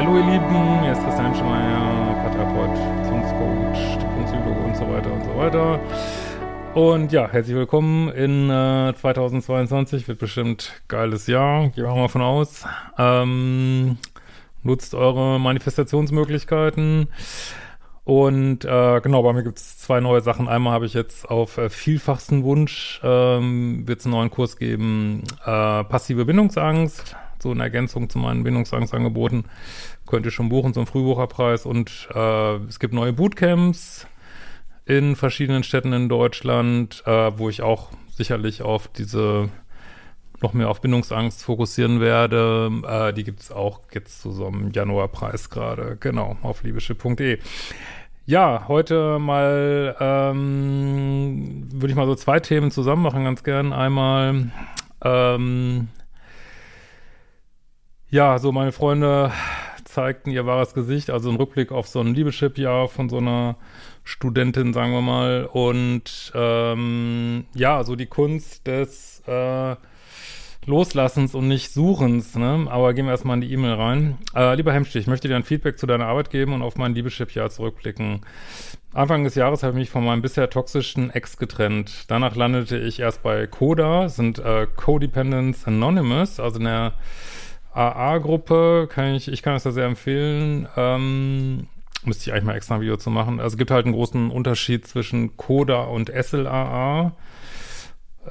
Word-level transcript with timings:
Hallo 0.00 0.16
ihr 0.16 0.24
Lieben, 0.24 0.80
hier 0.80 0.92
ist 0.92 1.04
Christian 1.04 1.34
Schmeier, 1.34 2.14
Paartherapeut, 2.22 2.70
Beziehungscoach, 3.02 3.98
Diplompsychologe 3.98 4.60
und 4.60 4.74
so 4.74 4.88
weiter 4.88 5.12
und 5.12 5.24
so 5.24 5.36
weiter. 5.36 5.78
Und 6.72 7.12
ja, 7.12 7.28
herzlich 7.30 7.54
willkommen 7.54 8.08
in 8.08 8.48
äh, 8.48 8.94
2022, 8.94 10.08
wird 10.08 10.18
bestimmt 10.18 10.80
geiles 10.88 11.26
Jahr, 11.26 11.68
gehen 11.68 11.84
wir 11.84 11.94
mal 11.94 12.08
von 12.08 12.22
aus. 12.22 12.64
Ähm, 12.96 13.98
nutzt 14.62 14.94
eure 14.94 15.38
Manifestationsmöglichkeiten. 15.38 17.08
Und 18.04 18.64
äh, 18.64 19.00
genau, 19.02 19.22
bei 19.22 19.34
mir 19.34 19.42
gibt 19.42 19.58
es 19.58 19.76
zwei 19.80 20.00
neue 20.00 20.22
Sachen. 20.22 20.48
Einmal 20.48 20.72
habe 20.72 20.86
ich 20.86 20.94
jetzt 20.94 21.28
auf 21.28 21.58
äh, 21.58 21.68
vielfachsten 21.68 22.42
Wunsch, 22.42 23.02
ähm, 23.04 23.86
wird 23.86 24.00
es 24.00 24.06
einen 24.06 24.14
neuen 24.14 24.30
Kurs 24.30 24.56
geben, 24.56 25.24
äh, 25.44 25.84
passive 25.84 26.24
Bindungsangst 26.24 27.16
so 27.42 27.52
in 27.52 27.60
Ergänzung 27.60 28.08
zu 28.10 28.18
meinen 28.18 28.44
Bindungsangstangeboten. 28.44 29.44
Könnt 30.06 30.26
ihr 30.26 30.32
schon 30.32 30.48
buchen 30.48 30.74
zum 30.74 30.86
Frühbucherpreis 30.86 31.66
und 31.66 32.08
äh, 32.14 32.56
es 32.68 32.78
gibt 32.78 32.94
neue 32.94 33.12
Bootcamps 33.12 34.06
in 34.86 35.16
verschiedenen 35.16 35.62
Städten 35.62 35.92
in 35.92 36.08
Deutschland, 36.08 37.02
äh, 37.06 37.38
wo 37.38 37.48
ich 37.48 37.62
auch 37.62 37.90
sicherlich 38.12 38.62
auf 38.62 38.88
diese 38.88 39.48
noch 40.42 40.52
mehr 40.54 40.70
auf 40.70 40.80
Bindungsangst 40.80 41.44
fokussieren 41.44 42.00
werde. 42.00 42.70
Äh, 42.86 43.12
die 43.12 43.24
gibt 43.24 43.40
es 43.40 43.52
auch 43.52 43.80
jetzt 43.92 44.22
zu 44.22 44.32
so 44.32 44.46
einem 44.46 44.70
Januarpreis 44.72 45.50
gerade, 45.50 45.96
genau, 46.00 46.36
auf 46.42 46.62
liebeschiff.de. 46.62 47.38
Ja, 48.26 48.66
heute 48.68 49.18
mal 49.18 49.96
ähm, 49.98 51.66
würde 51.72 51.88
ich 51.88 51.96
mal 51.96 52.06
so 52.06 52.14
zwei 52.14 52.40
Themen 52.40 52.70
zusammen 52.70 53.02
machen, 53.02 53.24
ganz 53.24 53.42
gern. 53.42 53.72
Einmal 53.72 54.50
ähm, 55.02 55.88
ja, 58.10 58.38
so 58.38 58.52
meine 58.52 58.72
Freunde 58.72 59.32
zeigten 59.84 60.30
ihr 60.30 60.46
wahres 60.46 60.74
Gesicht, 60.74 61.10
also 61.10 61.30
ein 61.30 61.36
Rückblick 61.36 61.72
auf 61.72 61.88
so 61.88 62.00
ein 62.00 62.14
Liebeschip-Jahr 62.14 62.88
von 62.88 63.08
so 63.08 63.18
einer 63.18 63.56
Studentin, 64.04 64.72
sagen 64.72 64.92
wir 64.92 65.00
mal. 65.00 65.48
Und 65.52 66.32
ähm, 66.34 67.44
ja, 67.54 67.82
so 67.84 67.96
die 67.96 68.06
Kunst 68.06 68.66
des 68.66 69.22
äh, 69.26 69.76
Loslassens 70.66 71.34
und 71.34 71.48
nicht 71.48 71.72
Suchens, 71.72 72.36
ne? 72.36 72.66
Aber 72.68 72.94
gehen 72.94 73.06
wir 73.06 73.12
erstmal 73.12 73.36
in 73.36 73.40
die 73.40 73.52
E-Mail 73.52 73.74
rein. 73.74 74.18
Äh, 74.34 74.54
lieber 74.56 74.72
Hemstich, 74.72 75.02
ich 75.02 75.06
möchte 75.06 75.26
dir 75.26 75.36
ein 75.36 75.42
Feedback 75.42 75.78
zu 75.78 75.86
deiner 75.86 76.06
Arbeit 76.06 76.30
geben 76.30 76.52
und 76.52 76.62
auf 76.62 76.76
mein 76.76 76.94
Liebeschip-Jahr 76.94 77.50
zurückblicken. 77.50 78.20
Anfang 78.92 79.24
des 79.24 79.36
Jahres 79.36 79.62
habe 79.62 79.72
ich 79.72 79.78
mich 79.78 79.90
von 79.90 80.04
meinem 80.04 80.20
bisher 80.20 80.50
toxischen 80.50 81.10
Ex 81.10 81.36
getrennt. 81.38 82.04
Danach 82.08 82.36
landete 82.36 82.78
ich 82.78 83.00
erst 83.00 83.22
bei 83.22 83.46
CODA, 83.46 84.08
sind 84.08 84.38
äh, 84.38 84.66
Codependence 84.76 85.66
Anonymous, 85.66 86.40
also 86.40 86.58
in 86.58 86.64
der 86.64 86.92
AA-Gruppe 87.72 88.88
kann 88.90 89.14
ich, 89.14 89.28
ich 89.28 89.42
kann 89.42 89.54
das 89.54 89.64
ja 89.64 89.70
sehr 89.70 89.86
empfehlen. 89.86 90.68
Ähm, 90.76 91.68
müsste 92.04 92.22
ich 92.22 92.32
eigentlich 92.32 92.44
mal 92.44 92.56
extra 92.56 92.76
ein 92.76 92.80
Video 92.80 92.96
zu 92.96 93.10
machen. 93.10 93.40
Also 93.40 93.54
es 93.54 93.58
gibt 93.58 93.70
halt 93.70 93.86
einen 93.86 93.94
großen 93.94 94.30
Unterschied 94.30 94.86
zwischen 94.86 95.36
Coda 95.36 95.82
und 95.82 96.10
SLAA. 96.10 97.12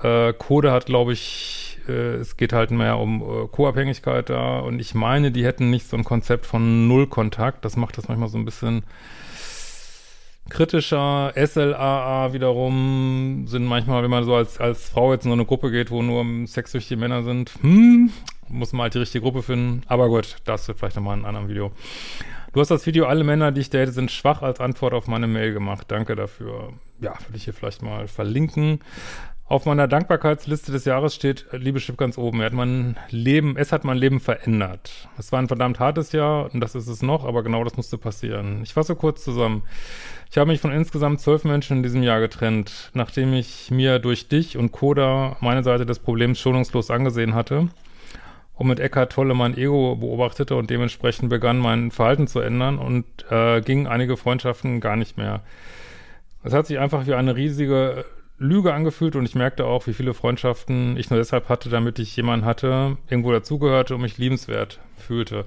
Äh, 0.01 0.33
Coda 0.33 0.71
hat, 0.71 0.85
glaube 0.85 1.13
ich, 1.13 1.79
äh, 1.87 2.15
es 2.15 2.37
geht 2.37 2.53
halt 2.53 2.71
mehr 2.71 2.97
um 2.97 3.21
äh, 3.21 3.47
Co-Abhängigkeit 3.47 4.29
da 4.29 4.59
und 4.59 4.79
ich 4.79 4.93
meine, 4.93 5.31
die 5.31 5.45
hätten 5.45 5.69
nicht 5.69 5.87
so 5.87 5.97
ein 5.97 6.03
Konzept 6.03 6.45
von 6.45 6.87
Nullkontakt. 6.87 7.65
Das 7.65 7.75
macht 7.75 7.97
das 7.97 8.07
manchmal 8.07 8.29
so 8.29 8.37
ein 8.37 8.45
bisschen 8.45 8.83
kritischer. 10.49 11.33
SLAA 11.35 12.33
wiederum 12.33 13.45
sind 13.47 13.65
manchmal, 13.65 14.03
wenn 14.03 14.11
man 14.11 14.23
so 14.23 14.35
als, 14.35 14.59
als 14.59 14.89
Frau 14.89 15.13
jetzt 15.13 15.25
in 15.25 15.31
so 15.31 15.33
eine 15.33 15.45
Gruppe 15.45 15.71
geht, 15.71 15.91
wo 15.91 16.01
nur 16.01 16.25
sexsüchtige 16.47 16.99
Männer 16.99 17.23
sind, 17.23 17.51
hm, 17.61 18.11
muss 18.49 18.73
man 18.73 18.83
halt 18.83 18.93
die 18.93 18.99
richtige 18.99 19.23
Gruppe 19.23 19.43
finden. 19.43 19.83
Aber 19.87 20.09
gut, 20.09 20.37
das 20.45 20.67
wird 20.67 20.79
vielleicht 20.79 20.95
nochmal 20.95 21.17
in 21.17 21.25
einem 21.25 21.35
anderen 21.35 21.49
Video. 21.49 21.71
Du 22.53 22.59
hast 22.59 22.71
das 22.71 22.85
Video 22.87 23.05
Alle 23.05 23.23
Männer, 23.23 23.51
die 23.51 23.61
ich 23.61 23.69
date, 23.69 23.93
sind 23.93 24.09
schwach 24.09 24.41
als 24.41 24.59
Antwort 24.59 24.93
auf 24.93 25.07
meine 25.07 25.27
Mail 25.27 25.53
gemacht. 25.53 25.85
Danke 25.89 26.15
dafür. 26.15 26.73
Ja, 26.99 27.13
würde 27.27 27.37
ich 27.37 27.43
hier 27.43 27.53
vielleicht 27.53 27.83
mal 27.83 28.07
verlinken. 28.07 28.79
Auf 29.45 29.65
meiner 29.65 29.87
Dankbarkeitsliste 29.87 30.71
des 30.71 30.85
Jahres 30.85 31.15
steht 31.15 31.47
Liebeschip 31.51 31.97
ganz 31.97 32.19
oben. 32.19 32.39
Er 32.39 32.47
hat 32.47 32.53
mein 32.53 32.97
Leben, 33.09 33.57
es 33.57 33.71
hat 33.71 33.83
mein 33.83 33.97
Leben 33.97 34.19
verändert. 34.19 35.09
Es 35.17 35.31
war 35.31 35.39
ein 35.39 35.47
verdammt 35.47 35.79
hartes 35.79 36.11
Jahr 36.11 36.53
und 36.53 36.59
das 36.59 36.75
ist 36.75 36.87
es 36.87 37.01
noch, 37.01 37.25
aber 37.25 37.41
genau 37.41 37.63
das 37.63 37.75
musste 37.75 37.97
passieren. 37.97 38.61
Ich 38.61 38.73
fasse 38.73 38.95
kurz 38.95 39.23
zusammen. 39.23 39.63
Ich 40.29 40.37
habe 40.37 40.51
mich 40.51 40.61
von 40.61 40.71
insgesamt 40.71 41.19
zwölf 41.19 41.45
Menschen 41.45 41.77
in 41.77 41.83
diesem 41.83 42.03
Jahr 42.03 42.19
getrennt, 42.19 42.91
nachdem 42.93 43.33
ich 43.33 43.71
mir 43.71 43.97
durch 43.97 44.27
dich 44.27 44.55
und 44.55 44.71
Koda 44.71 45.37
meine 45.39 45.63
Seite 45.63 45.87
des 45.87 45.97
Problems 45.97 46.39
schonungslos 46.39 46.91
angesehen 46.91 47.33
hatte 47.33 47.69
und 48.59 48.67
mit 48.67 48.81
Eckhart 48.81 49.13
Tolle 49.13 49.33
mein 49.33 49.57
Ego 49.57 49.95
beobachtete 49.95 50.55
und 50.55 50.69
dementsprechend 50.69 51.29
begann 51.29 51.59
mein 51.59 51.91
Verhalten 51.91 52.27
zu 52.27 52.41
ändern 52.41 52.77
und 52.77 53.05
äh, 53.31 53.61
gingen 53.61 53.87
einige 53.87 54.17
Freundschaften 54.17 54.81
gar 54.81 54.97
nicht 54.97 55.17
mehr. 55.17 55.41
Es 56.43 56.53
hat 56.53 56.67
sich 56.67 56.77
einfach 56.77 57.07
wie 57.07 57.13
eine 57.13 57.37
riesige 57.37 58.03
Lüge 58.37 58.73
angefühlt 58.73 59.15
und 59.15 59.23
ich 59.23 59.33
merkte 59.33 59.65
auch, 59.65 59.87
wie 59.87 59.93
viele 59.93 60.13
Freundschaften 60.13 60.97
ich 60.97 61.09
nur 61.09 61.19
deshalb 61.19 61.47
hatte, 61.47 61.69
damit 61.69 61.99
ich 61.99 62.15
jemanden 62.17 62.45
hatte, 62.45 62.97
irgendwo 63.07 63.31
dazugehörte 63.31 63.95
und 63.95 64.01
mich 64.01 64.17
liebenswert 64.17 64.79
fühlte. 64.97 65.45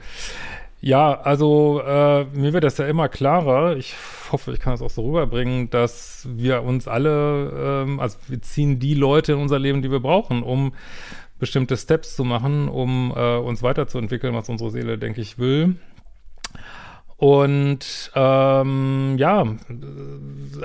Ja, 0.80 1.20
also 1.20 1.82
äh, 1.86 2.24
mir 2.32 2.54
wird 2.54 2.64
das 2.64 2.78
ja 2.78 2.86
immer 2.86 3.08
klarer. 3.10 3.76
Ich 3.76 3.94
hoffe, 4.32 4.52
ich 4.52 4.58
kann 4.58 4.72
das 4.72 4.82
auch 4.82 4.90
so 4.90 5.04
rüberbringen, 5.04 5.68
dass 5.68 6.26
wir 6.30 6.62
uns 6.62 6.88
alle, 6.88 7.84
ähm, 7.84 8.00
also 8.00 8.16
wir 8.26 8.40
ziehen 8.40 8.78
die 8.78 8.94
Leute 8.94 9.34
in 9.34 9.38
unser 9.38 9.58
Leben, 9.58 9.82
die 9.82 9.90
wir 9.90 10.00
brauchen, 10.00 10.42
um 10.42 10.72
bestimmte 11.42 11.76
Steps 11.76 12.14
zu 12.14 12.22
machen, 12.22 12.68
um 12.68 13.12
äh, 13.16 13.36
uns 13.36 13.64
weiterzuentwickeln, 13.64 14.32
was 14.32 14.48
unsere 14.48 14.70
Seele, 14.70 14.96
denke 14.96 15.20
ich, 15.20 15.40
will. 15.40 15.74
Und 17.16 18.12
ähm, 18.14 19.16
ja, 19.18 19.44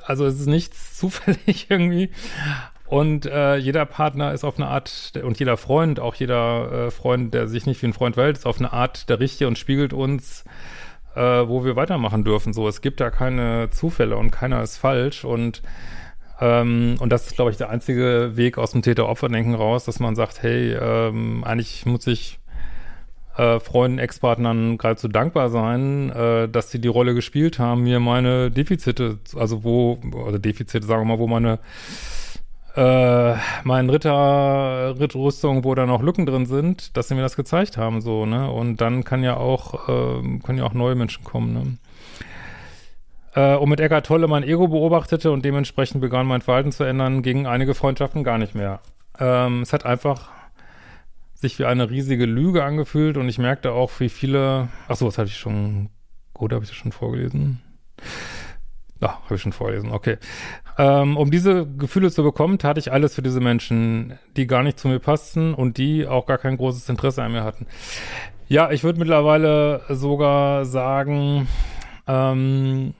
also 0.05 0.27
es 0.27 0.39
ist 0.39 0.45
nichts 0.45 0.95
zufällig 0.99 1.65
irgendwie. 1.71 2.11
Und 2.85 3.25
äh, 3.25 3.55
jeder 3.55 3.87
Partner 3.87 4.33
ist 4.33 4.43
auf 4.43 4.57
eine 4.57 4.67
Art, 4.67 5.13
und 5.23 5.39
jeder 5.39 5.57
Freund, 5.57 5.99
auch 5.99 6.13
jeder 6.13 6.71
äh, 6.71 6.91
Freund, 6.91 7.33
der 7.33 7.47
sich 7.47 7.65
nicht 7.65 7.81
wie 7.81 7.87
ein 7.87 7.93
Freund 7.93 8.13
verhält, 8.13 8.37
ist 8.37 8.45
auf 8.45 8.59
eine 8.59 8.71
Art 8.71 9.09
der 9.09 9.19
Richtige 9.19 9.47
und 9.47 9.57
spiegelt 9.57 9.93
uns, 9.93 10.45
äh, 11.15 11.21
wo 11.21 11.65
wir 11.65 11.75
weitermachen 11.75 12.23
dürfen. 12.23 12.53
So, 12.53 12.67
es 12.67 12.81
gibt 12.81 12.99
da 12.99 13.09
keine 13.09 13.71
Zufälle 13.71 14.15
und 14.15 14.29
keiner 14.29 14.61
ist 14.61 14.77
falsch. 14.77 15.25
Und 15.25 15.63
ähm, 16.39 16.97
und 16.99 17.11
das 17.11 17.27
ist, 17.27 17.35
glaube 17.35 17.51
ich, 17.51 17.57
der 17.57 17.69
einzige 17.69 18.33
Weg 18.35 18.57
aus 18.57 18.71
dem 18.71 18.81
Täter-Opfer-Denken 18.81 19.55
raus, 19.55 19.85
dass 19.85 19.99
man 19.99 20.15
sagt, 20.15 20.43
hey, 20.43 20.73
ähm, 20.73 21.43
eigentlich 21.43 21.85
muss 21.85 22.05
ich 22.07 22.39
äh, 23.37 23.59
Freunden, 23.59 23.99
Ex-Partnern 23.99 24.77
geradezu 24.77 25.07
dankbar 25.07 25.49
sein, 25.49 26.09
äh, 26.11 26.49
dass 26.49 26.71
sie 26.71 26.79
die 26.79 26.87
Rolle 26.87 27.13
gespielt 27.13 27.59
haben, 27.59 27.83
mir 27.83 27.99
meine 27.99 28.51
Defizite, 28.51 29.19
also 29.35 29.63
wo, 29.63 29.99
oder 30.11 30.39
Defizite, 30.39 30.85
sagen 30.85 31.01
wir 31.01 31.15
mal, 31.15 31.19
wo 31.19 31.27
meine 31.27 31.59
äh, 32.75 33.35
mein 33.63 33.89
Ritter, 33.89 34.95
Rittrüstung, 34.99 35.63
wo 35.63 35.73
da 35.73 35.87
noch 35.87 36.03
Lücken 36.03 36.27
drin 36.27 36.45
sind, 36.45 36.95
dass 36.95 37.07
sie 37.07 37.15
mir 37.15 37.23
das 37.23 37.35
gezeigt 37.35 37.75
haben, 37.75 38.01
so, 38.01 38.27
ne? 38.27 38.51
Und 38.51 38.81
dann 38.81 39.03
kann 39.03 39.23
ja 39.23 39.35
auch, 39.37 39.89
äh, 39.89 40.39
können 40.43 40.59
ja 40.59 40.63
auch 40.63 40.75
neue 40.75 40.93
Menschen 40.93 41.23
kommen, 41.23 41.53
ne? 41.53 41.77
Äh, 43.37 43.55
und 43.55 43.69
mit 43.69 43.79
Eckart 43.79 44.07
Tolle 44.07 44.27
mein 44.27 44.41
Ego 44.41 44.67
beobachtete 44.67 45.31
und 45.31 45.45
dementsprechend 45.45 46.01
begann 46.01 46.25
mein 46.25 46.41
Verhalten 46.41 46.71
zu 46.71 46.83
ändern, 46.83 47.21
gingen 47.21 47.45
einige 47.45 47.75
Freundschaften 47.75 48.23
gar 48.23 48.39
nicht 48.39 48.55
mehr. 48.55 48.79
Ähm, 49.19 49.61
es 49.61 49.73
hat 49.73 49.85
einfach 49.85 50.31
sich 51.35 51.59
wie 51.59 51.65
eine 51.65 51.91
riesige 51.91 52.25
Lüge 52.25 52.63
angefühlt 52.63 53.15
und 53.15 53.29
ich 53.29 53.37
merkte 53.37 53.73
auch, 53.73 53.91
wie 53.99 54.09
viele. 54.09 54.69
Ach 54.87 54.95
so, 54.95 55.05
was 55.05 55.19
hatte 55.19 55.29
ich 55.29 55.37
schon. 55.37 55.89
Oder 56.33 56.55
habe 56.55 56.63
ich 56.63 56.71
das 56.71 56.77
schon 56.77 56.91
vorgelesen? 56.91 57.61
Ja, 59.01 59.21
habe 59.25 59.35
ich 59.35 59.41
schon 59.41 59.53
vorgelesen, 59.53 59.91
okay. 59.91 60.17
Ähm, 60.79 61.15
um 61.15 61.29
diese 61.29 61.67
Gefühle 61.67 62.09
zu 62.09 62.23
bekommen, 62.23 62.57
tat 62.57 62.79
ich 62.79 62.91
alles 62.91 63.13
für 63.13 63.21
diese 63.21 63.39
Menschen, 63.39 64.17
die 64.35 64.47
gar 64.47 64.63
nicht 64.63 64.79
zu 64.79 64.87
mir 64.87 64.99
passten 64.99 65.53
und 65.53 65.77
die 65.77 66.07
auch 66.07 66.25
gar 66.25 66.39
kein 66.39 66.57
großes 66.57 66.89
Interesse 66.89 67.21
an 67.21 67.33
mir 67.33 67.43
hatten. 67.43 67.67
Ja, 68.47 68.71
ich 68.71 68.83
würde 68.83 68.97
mittlerweile 68.97 69.83
sogar 69.89 70.65
sagen, 70.65 71.47
Ähm, 72.07 72.93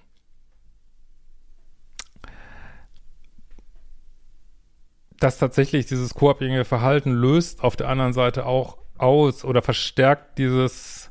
dass 5.19 5.37
tatsächlich 5.37 5.85
dieses 5.85 6.13
koabhängige 6.13 6.65
Verhalten 6.65 7.11
löst 7.11 7.63
auf 7.63 7.75
der 7.75 7.89
anderen 7.89 8.13
Seite 8.13 8.45
auch 8.45 8.77
aus 8.97 9.45
oder 9.45 9.61
verstärkt 9.61 10.37
dieses 10.37 11.09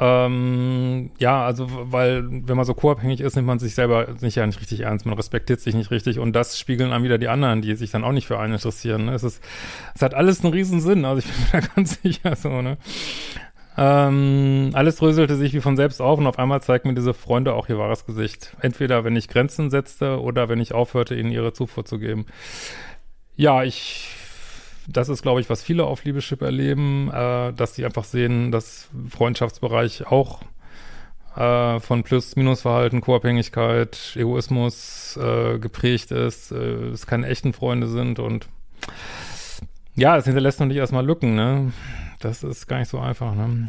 ähm, 0.00 1.10
ja, 1.18 1.44
also 1.44 1.66
weil 1.68 2.24
wenn 2.30 2.56
man 2.56 2.64
so 2.64 2.74
co-abhängig 2.74 3.20
ist, 3.20 3.34
nimmt 3.34 3.48
man 3.48 3.58
sich 3.58 3.74
selber 3.74 4.06
nicht 4.20 4.36
ja 4.36 4.46
nicht 4.46 4.60
richtig 4.60 4.80
ernst, 4.80 5.06
man 5.06 5.16
respektiert 5.16 5.60
sich 5.60 5.74
nicht 5.74 5.90
richtig 5.90 6.20
und 6.20 6.34
das 6.34 6.56
spiegeln 6.56 6.90
dann 6.90 7.02
wieder 7.02 7.18
die 7.18 7.28
anderen, 7.28 7.62
die 7.62 7.74
sich 7.74 7.90
dann 7.90 8.04
auch 8.04 8.12
nicht 8.12 8.28
für 8.28 8.38
einen 8.38 8.54
interessieren. 8.54 9.06
Ne? 9.06 9.14
Es 9.14 9.24
ist, 9.24 9.42
es 9.96 10.02
hat 10.02 10.14
alles 10.14 10.44
einen 10.44 10.52
riesen 10.52 10.80
Sinn, 10.80 11.04
also 11.04 11.18
ich 11.18 11.24
bin 11.52 11.60
mir 11.60 11.60
da 11.60 11.74
ganz 11.74 12.00
sicher 12.00 12.36
so, 12.36 12.62
ne? 12.62 12.78
Ähm, 13.80 14.70
alles 14.72 14.96
dröselte 14.96 15.36
sich 15.36 15.52
wie 15.52 15.60
von 15.60 15.76
selbst 15.76 16.00
auf 16.00 16.18
und 16.18 16.26
auf 16.26 16.38
einmal 16.38 16.60
zeigten 16.62 16.88
mir 16.88 16.94
diese 16.94 17.14
Freunde 17.14 17.54
auch 17.54 17.68
ihr 17.68 17.78
wahres 17.78 18.06
Gesicht. 18.06 18.56
Entweder 18.60 19.04
wenn 19.04 19.14
ich 19.14 19.28
Grenzen 19.28 19.70
setzte 19.70 20.20
oder 20.20 20.48
wenn 20.48 20.58
ich 20.58 20.74
aufhörte, 20.74 21.14
ihnen 21.14 21.30
ihre 21.30 21.52
Zufuhr 21.52 21.84
zu 21.84 22.00
geben. 22.00 22.26
Ja, 23.38 23.62
ich 23.62 24.08
das 24.88 25.08
ist, 25.08 25.22
glaube 25.22 25.40
ich, 25.40 25.48
was 25.50 25.62
viele 25.62 25.84
auf 25.84 26.04
Liebeschip 26.04 26.42
erleben, 26.42 27.10
äh, 27.12 27.52
dass 27.52 27.74
sie 27.74 27.84
einfach 27.84 28.04
sehen, 28.04 28.50
dass 28.50 28.88
Freundschaftsbereich 29.10 30.06
auch 30.06 30.40
äh, 31.36 31.78
von 31.78 32.02
Plus-Minus-Verhalten, 32.02 33.00
Co-Abhängigkeit, 33.00 34.16
Egoismus 34.16 35.16
äh, 35.22 35.58
geprägt 35.58 36.10
ist, 36.10 36.52
äh, 36.52 36.88
es 36.88 37.06
keine 37.06 37.28
echten 37.28 37.52
Freunde 37.52 37.86
sind 37.86 38.18
und 38.18 38.48
ja, 39.94 40.16
es 40.16 40.24
hinterlässt 40.24 40.58
natürlich 40.58 40.80
erstmal 40.80 41.06
Lücken, 41.06 41.34
ne? 41.34 41.72
Das 42.20 42.42
ist 42.42 42.66
gar 42.66 42.78
nicht 42.78 42.88
so 42.88 42.98
einfach, 42.98 43.34
ne? 43.34 43.68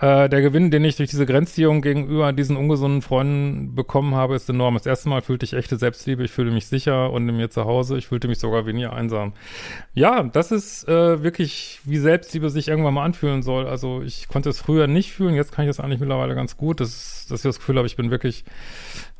Äh, 0.00 0.30
der 0.30 0.40
Gewinn, 0.40 0.70
den 0.70 0.82
ich 0.84 0.96
durch 0.96 1.10
diese 1.10 1.26
Grenzziehung 1.26 1.82
gegenüber 1.82 2.32
diesen 2.32 2.56
ungesunden 2.56 3.02
Freunden 3.02 3.74
bekommen 3.74 4.14
habe, 4.14 4.34
ist 4.34 4.48
enorm. 4.48 4.74
Das 4.74 4.86
erste 4.86 5.10
Mal 5.10 5.20
fühlte 5.20 5.44
ich 5.44 5.52
echte 5.52 5.76
Selbstliebe, 5.76 6.24
ich 6.24 6.30
fühlte 6.30 6.52
mich 6.52 6.66
sicher 6.66 7.12
und 7.12 7.28
in 7.28 7.36
mir 7.36 7.50
zu 7.50 7.66
Hause. 7.66 7.98
Ich 7.98 8.08
fühlte 8.08 8.26
mich 8.26 8.38
sogar 8.38 8.64
weniger 8.64 8.94
einsam. 8.94 9.34
Ja, 9.92 10.22
das 10.22 10.52
ist 10.52 10.88
äh, 10.88 11.22
wirklich, 11.22 11.80
wie 11.84 11.98
Selbstliebe 11.98 12.48
sich 12.48 12.68
irgendwann 12.68 12.94
mal 12.94 13.04
anfühlen 13.04 13.42
soll. 13.42 13.66
Also 13.66 14.00
ich 14.00 14.28
konnte 14.28 14.48
es 14.48 14.58
früher 14.58 14.86
nicht 14.86 15.12
fühlen, 15.12 15.34
jetzt 15.34 15.52
kann 15.52 15.66
ich 15.66 15.68
das 15.68 15.80
eigentlich 15.80 16.00
mittlerweile 16.00 16.34
ganz 16.34 16.56
gut, 16.56 16.80
dass, 16.80 17.26
dass 17.28 17.40
ich 17.40 17.48
das 17.48 17.58
Gefühl 17.58 17.76
habe, 17.76 17.86
ich 17.86 17.96
bin 17.96 18.10
wirklich 18.10 18.44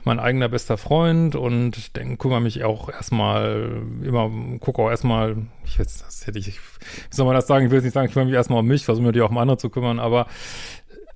mein 0.05 0.19
eigener 0.19 0.49
bester 0.49 0.79
Freund 0.79 1.37
und 1.37 1.97
denke, 1.97 2.17
kümmere 2.17 2.41
mich 2.41 2.65
auch 2.65 2.89
erstmal 2.89 3.83
immer, 4.03 4.31
gucke 4.59 4.83
auch 4.83 4.91
erstmal, 4.91 5.37
ich 5.65 5.77
jetzt, 5.77 6.03
das 6.03 6.27
hätte 6.27 6.39
ich, 6.39 6.59
wie 6.59 7.15
soll 7.15 7.27
man 7.27 7.35
das 7.35 7.47
sagen, 7.47 7.67
ich 7.67 7.71
will 7.71 7.77
jetzt 7.79 7.85
nicht 7.85 7.93
sagen, 7.93 8.07
ich 8.07 8.13
kümmere 8.13 8.27
mich 8.27 8.35
erstmal 8.35 8.61
um 8.61 8.67
mich, 8.67 8.85
versuche 8.85 9.05
mir 9.05 9.13
die 9.13 9.21
auch 9.21 9.31
um 9.31 9.39
andere 9.39 9.59
zu 9.59 9.69
kümmern, 9.69 9.99
aber 9.99 10.27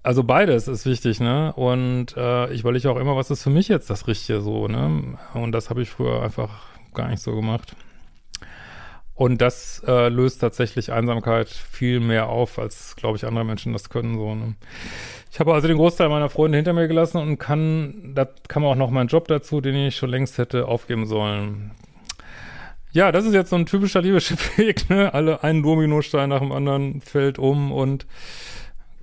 also 0.04 0.22
beides 0.22 0.68
ist 0.68 0.84
wichtig, 0.84 1.18
ne? 1.18 1.52
Und 1.54 2.14
äh, 2.16 2.52
ich 2.52 2.60
überlege 2.60 2.90
auch 2.90 2.98
immer, 2.98 3.16
was 3.16 3.30
ist 3.30 3.42
für 3.42 3.50
mich 3.50 3.68
jetzt 3.68 3.88
das 3.88 4.06
Richtige 4.06 4.42
so, 4.42 4.68
ne? 4.68 5.16
Und 5.32 5.52
das 5.52 5.70
habe 5.70 5.82
ich 5.82 5.88
früher 5.88 6.22
einfach 6.22 6.50
gar 6.92 7.08
nicht 7.08 7.22
so 7.22 7.34
gemacht. 7.34 7.74
Und 9.14 9.40
das 9.40 9.82
äh, 9.86 10.08
löst 10.08 10.40
tatsächlich 10.40 10.92
Einsamkeit 10.92 11.48
viel 11.48 12.00
mehr 12.00 12.28
auf, 12.28 12.58
als, 12.58 12.96
glaube 12.96 13.16
ich, 13.16 13.24
andere 13.24 13.44
Menschen 13.44 13.72
das 13.72 13.88
können. 13.88 14.16
So, 14.16 14.34
ne? 14.34 14.56
Ich 15.32 15.40
habe 15.40 15.54
also 15.54 15.68
den 15.68 15.78
Großteil 15.78 16.10
meiner 16.10 16.28
Freunde 16.28 16.58
hinter 16.58 16.74
mir 16.74 16.86
gelassen 16.86 17.18
und 17.18 17.38
kann, 17.38 18.12
da 18.14 18.28
kam 18.48 18.64
auch 18.64 18.74
noch 18.74 18.90
mein 18.90 19.06
Job 19.06 19.26
dazu, 19.28 19.60
den 19.62 19.74
ich 19.74 19.96
schon 19.96 20.10
längst 20.10 20.36
hätte 20.36 20.68
aufgeben 20.68 21.06
sollen. 21.06 21.70
Ja, 22.92 23.10
das 23.10 23.24
ist 23.24 23.34
jetzt 23.34 23.50
so 23.50 23.56
ein 23.56 23.66
typischer 23.66 24.02
Liebeschiff-Weg, 24.02 24.90
ne? 24.90 25.14
Alle 25.14 25.42
einen 25.42 25.62
Dominostein 25.62 26.28
nach 26.28 26.40
dem 26.40 26.52
anderen 26.52 27.00
fällt 27.00 27.38
um 27.38 27.72
und 27.72 28.06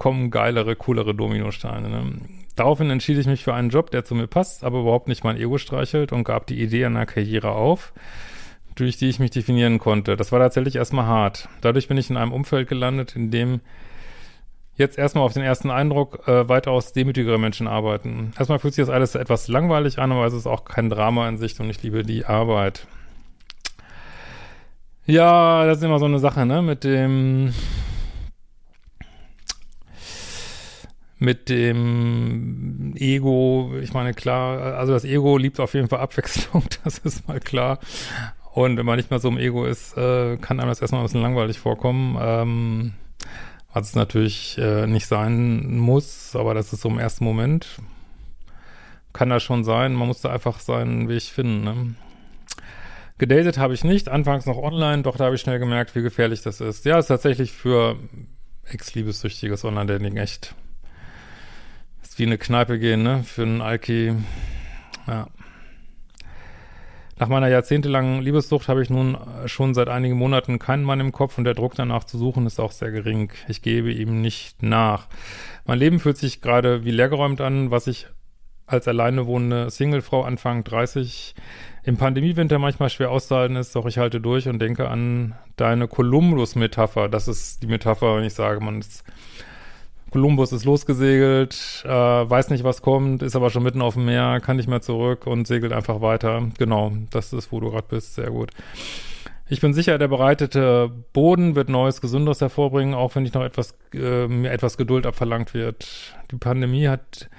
kommen 0.01 0.31
geilere, 0.31 0.75
coolere 0.75 1.13
Dominosteine. 1.13 1.87
Ne? 1.87 2.13
Daraufhin 2.55 2.89
entschied 2.89 3.19
ich 3.19 3.27
mich 3.27 3.43
für 3.43 3.53
einen 3.53 3.69
Job, 3.69 3.91
der 3.91 4.03
zu 4.03 4.15
mir 4.15 4.25
passt, 4.25 4.63
aber 4.63 4.79
überhaupt 4.79 5.07
nicht 5.07 5.23
mein 5.23 5.37
Ego 5.37 5.59
streichelt 5.59 6.11
und 6.11 6.23
gab 6.23 6.47
die 6.47 6.59
Idee 6.59 6.85
einer 6.85 7.05
Karriere 7.05 7.51
auf 7.51 7.93
durch 8.73 8.97
die 8.97 9.09
ich 9.09 9.19
mich 9.19 9.29
definieren 9.29 9.77
konnte. 9.77 10.17
Das 10.17 10.31
war 10.31 10.39
tatsächlich 10.39 10.77
erstmal 10.77 11.05
hart. 11.05 11.49
Dadurch 11.61 11.87
bin 11.87 11.97
ich 11.97 12.09
in 12.09 12.17
einem 12.17 12.31
Umfeld 12.31 12.67
gelandet, 12.67 13.15
in 13.15 13.29
dem 13.29 13.59
jetzt 14.75 14.97
erstmal 14.97 15.23
auf 15.23 15.33
den 15.33 15.43
ersten 15.43 15.69
Eindruck 15.69 16.27
äh, 16.27 16.49
weitaus 16.49 16.93
demütigere 16.93 17.37
Menschen 17.37 17.67
arbeiten. 17.67 18.33
Erstmal 18.39 18.57
fühlt 18.57 18.73
sich 18.73 18.83
das 18.83 18.93
alles 18.93 19.13
etwas 19.13 19.49
langweilig 19.49 19.99
an, 19.99 20.11
aber 20.11 20.25
es 20.25 20.33
ist 20.33 20.47
auch 20.47 20.65
kein 20.65 20.89
Drama 20.89 21.29
in 21.29 21.37
Sicht 21.37 21.59
und 21.59 21.69
ich 21.69 21.83
liebe 21.83 22.01
die 22.01 22.25
Arbeit. 22.25 22.87
Ja, 25.05 25.67
das 25.67 25.77
ist 25.77 25.83
immer 25.83 25.99
so 25.99 26.05
eine 26.05 26.17
Sache, 26.17 26.47
ne, 26.47 26.63
mit 26.63 26.85
dem 26.85 27.53
mit 31.21 31.49
dem 31.49 32.95
Ego, 32.97 33.73
ich 33.79 33.93
meine, 33.93 34.15
klar, 34.15 34.75
also 34.75 34.91
das 34.91 35.05
Ego 35.05 35.37
liebt 35.37 35.59
auf 35.59 35.75
jeden 35.75 35.87
Fall 35.87 35.99
Abwechslung, 35.99 36.63
das 36.83 36.97
ist 36.97 37.27
mal 37.27 37.39
klar. 37.39 37.77
Und 38.53 38.75
wenn 38.75 38.87
man 38.87 38.97
nicht 38.97 39.11
mehr 39.11 39.19
so 39.19 39.27
im 39.27 39.37
Ego 39.37 39.65
ist, 39.65 39.95
äh, 39.95 40.37
kann 40.37 40.59
einem 40.59 40.69
das 40.69 40.81
erstmal 40.81 41.01
ein 41.01 41.05
bisschen 41.05 41.21
langweilig 41.21 41.59
vorkommen. 41.59 42.17
Ähm, 42.19 42.93
was 43.71 43.89
es 43.89 43.95
natürlich 43.95 44.57
äh, 44.57 44.87
nicht 44.87 45.05
sein 45.05 45.77
muss, 45.77 46.35
aber 46.35 46.55
das 46.55 46.73
ist 46.73 46.81
so 46.81 46.89
im 46.89 46.97
ersten 46.97 47.23
Moment. 47.23 47.67
Kann 49.13 49.29
das 49.29 49.43
schon 49.43 49.63
sein. 49.63 49.93
Man 49.93 50.07
muss 50.07 50.21
da 50.21 50.31
einfach 50.31 50.59
seinen 50.59 51.07
Weg 51.07 51.21
finden. 51.21 51.63
Ne? 51.63 51.95
Gedatet 53.19 53.59
habe 53.59 53.75
ich 53.75 53.83
nicht, 53.83 54.09
anfangs 54.09 54.47
noch 54.47 54.57
online, 54.57 55.03
doch 55.03 55.17
da 55.17 55.25
habe 55.25 55.35
ich 55.35 55.41
schnell 55.41 55.59
gemerkt, 55.59 55.95
wie 55.95 56.01
gefährlich 56.01 56.41
das 56.41 56.61
ist. 56.61 56.83
Ja, 56.83 56.97
ist 56.97 57.07
tatsächlich 57.07 57.51
für 57.51 57.95
ex-liebessüchtiges 58.65 59.63
Online-Dating 59.63 60.17
echt. 60.17 60.55
Ist 62.11 62.19
wie 62.19 62.25
eine 62.25 62.37
Kneipe 62.37 62.77
gehen, 62.77 63.03
ne? 63.03 63.23
Für 63.23 63.43
einen 63.43 63.61
Alki. 63.61 64.13
Ja. 65.07 65.27
Nach 67.17 67.29
meiner 67.29 67.47
jahrzehntelangen 67.47 68.21
Liebessucht 68.21 68.67
habe 68.67 68.83
ich 68.83 68.89
nun 68.89 69.17
schon 69.45 69.73
seit 69.73 69.87
einigen 69.87 70.17
Monaten 70.17 70.59
keinen 70.59 70.83
Mann 70.83 70.99
im 70.99 71.13
Kopf 71.13 71.37
und 71.37 71.45
der 71.45 71.53
Druck 71.53 71.73
danach 71.75 72.03
zu 72.03 72.17
suchen 72.17 72.45
ist 72.47 72.59
auch 72.59 72.73
sehr 72.73 72.91
gering. 72.91 73.31
Ich 73.47 73.61
gebe 73.61 73.93
ihm 73.93 74.19
nicht 74.19 74.61
nach. 74.61 75.07
Mein 75.63 75.79
Leben 75.79 76.01
fühlt 76.01 76.17
sich 76.17 76.41
gerade 76.41 76.83
wie 76.83 76.91
leergeräumt 76.91 77.39
an, 77.39 77.71
was 77.71 77.87
ich 77.87 78.07
als 78.67 78.89
alleine 78.89 79.25
wohnende 79.25 79.69
Singlefrau 79.69 80.23
Anfang 80.23 80.65
30 80.65 81.33
im 81.83 81.95
Pandemiewinter 81.95 82.59
manchmal 82.59 82.89
schwer 82.89 83.09
auszuhalten 83.09 83.55
ist, 83.55 83.73
doch 83.73 83.85
ich 83.85 83.97
halte 83.97 84.19
durch 84.19 84.49
und 84.49 84.59
denke 84.59 84.89
an 84.89 85.35
deine 85.55 85.87
Columbus-Metapher. 85.87 87.07
Das 87.07 87.29
ist 87.29 87.63
die 87.63 87.67
Metapher, 87.67 88.17
wenn 88.17 88.25
ich 88.25 88.33
sage, 88.33 88.59
man 88.59 88.79
ist 88.79 89.05
Kolumbus 90.11 90.51
ist 90.51 90.65
losgesegelt, 90.65 91.83
äh, 91.85 91.89
weiß 91.89 92.49
nicht, 92.49 92.65
was 92.65 92.81
kommt, 92.81 93.23
ist 93.23 93.35
aber 93.35 93.49
schon 93.49 93.63
mitten 93.63 93.81
auf 93.81 93.93
dem 93.93 94.05
Meer, 94.05 94.41
kann 94.41 94.57
nicht 94.57 94.67
mehr 94.67 94.81
zurück 94.81 95.25
und 95.25 95.47
segelt 95.47 95.71
einfach 95.71 96.01
weiter. 96.01 96.49
Genau, 96.57 96.91
das 97.11 97.31
ist, 97.31 97.51
wo 97.53 97.61
du 97.61 97.71
gerade 97.71 97.87
bist. 97.87 98.15
Sehr 98.15 98.29
gut. 98.29 98.51
Ich 99.47 99.61
bin 99.61 99.73
sicher, 99.73 99.97
der 99.97 100.09
bereitete 100.09 100.91
Boden 101.13 101.55
wird 101.55 101.69
Neues, 101.69 102.01
Gesünderes 102.01 102.41
hervorbringen, 102.41 102.93
auch 102.93 103.15
wenn 103.15 103.23
nicht 103.23 103.35
noch 103.35 103.43
etwas, 103.43 103.73
äh, 103.93 104.27
mir 104.27 104.51
etwas 104.51 104.77
Geduld 104.77 105.05
abverlangt 105.05 105.53
wird. 105.53 106.13
Die 106.29 106.37
Pandemie 106.37 106.89
hat 106.89 107.29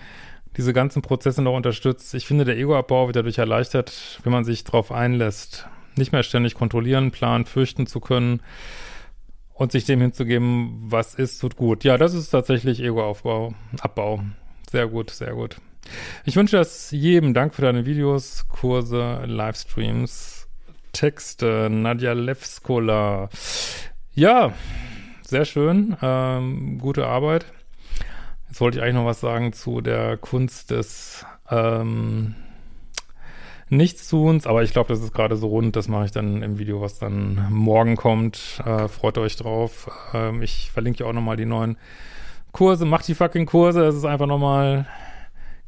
diese 0.56 0.72
ganzen 0.72 1.02
Prozesse 1.02 1.42
noch 1.42 1.54
unterstützt. 1.54 2.14
Ich 2.14 2.26
finde, 2.26 2.46
der 2.46 2.56
Egoabbau 2.56 3.06
wird 3.06 3.16
dadurch 3.16 3.38
erleichtert, 3.38 4.18
wenn 4.24 4.32
man 4.32 4.44
sich 4.44 4.64
darauf 4.64 4.92
einlässt. 4.92 5.66
Nicht 5.96 6.12
mehr 6.12 6.22
ständig 6.22 6.54
kontrollieren, 6.54 7.10
planen, 7.10 7.44
fürchten 7.44 7.86
zu 7.86 8.00
können 8.00 8.40
und 9.62 9.70
sich 9.70 9.84
dem 9.84 10.00
hinzugeben, 10.00 10.82
was 10.88 11.14
ist, 11.14 11.38
tut 11.38 11.56
gut. 11.56 11.84
Ja, 11.84 11.96
das 11.96 12.14
ist 12.14 12.30
tatsächlich 12.30 12.82
Egoaufbau, 12.82 13.54
Abbau. 13.80 14.20
Sehr 14.68 14.88
gut, 14.88 15.10
sehr 15.10 15.34
gut. 15.34 15.56
Ich 16.24 16.34
wünsche 16.34 16.56
das 16.56 16.90
jedem. 16.90 17.32
Dank 17.32 17.54
für 17.54 17.62
deine 17.62 17.86
Videos, 17.86 18.48
Kurse, 18.48 19.22
Livestreams, 19.24 20.48
Texte, 20.92 21.68
Nadja 21.70 22.12
Levskola. 22.12 23.28
Ja, 24.14 24.52
sehr 25.22 25.44
schön. 25.44 25.96
Ähm, 26.02 26.78
gute 26.78 27.06
Arbeit. 27.06 27.46
Jetzt 28.48 28.60
wollte 28.60 28.78
ich 28.78 28.82
eigentlich 28.82 28.96
noch 28.96 29.06
was 29.06 29.20
sagen 29.20 29.52
zu 29.52 29.80
der 29.80 30.16
Kunst 30.16 30.72
des 30.72 31.24
ähm, 31.50 32.34
nichts 33.72 34.06
zu 34.06 34.24
uns, 34.24 34.46
aber 34.46 34.62
ich 34.62 34.72
glaube, 34.72 34.88
das 34.90 35.02
ist 35.02 35.12
gerade 35.12 35.36
so 35.36 35.48
rund. 35.48 35.74
Das 35.76 35.88
mache 35.88 36.04
ich 36.04 36.10
dann 36.12 36.42
im 36.42 36.58
Video, 36.58 36.80
was 36.80 36.98
dann 36.98 37.46
morgen 37.50 37.96
kommt. 37.96 38.62
Äh, 38.64 38.88
freut 38.88 39.18
euch 39.18 39.36
drauf. 39.36 39.90
Ähm, 40.14 40.42
ich 40.42 40.70
verlinke 40.70 41.02
ja 41.02 41.10
auch 41.10 41.14
nochmal 41.14 41.36
die 41.36 41.46
neuen 41.46 41.76
Kurse. 42.52 42.84
Macht 42.84 43.08
die 43.08 43.14
fucking 43.14 43.46
Kurse. 43.46 43.84
Es 43.84 43.96
ist 43.96 44.04
einfach 44.04 44.26
nochmal 44.26 44.86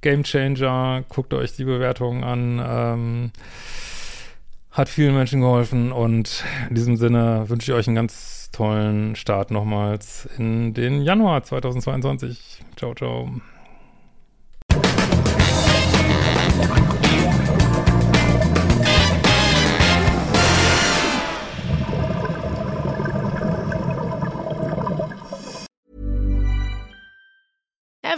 Game 0.02 0.22
Changer. 0.22 1.02
Guckt 1.08 1.32
euch 1.32 1.56
die 1.56 1.64
Bewertungen 1.64 2.24
an. 2.24 2.62
Ähm, 2.64 3.32
hat 4.70 4.88
vielen 4.88 5.14
Menschen 5.14 5.40
geholfen 5.40 5.92
und 5.92 6.44
in 6.68 6.74
diesem 6.74 6.96
Sinne 6.96 7.48
wünsche 7.48 7.72
ich 7.72 7.78
euch 7.78 7.86
einen 7.86 7.96
ganz 7.96 8.50
tollen 8.50 9.14
Start 9.16 9.50
nochmals 9.50 10.28
in 10.36 10.74
den 10.74 11.00
Januar 11.00 11.42
2022. 11.42 12.62
Ciao, 12.76 12.94
ciao. 12.94 13.30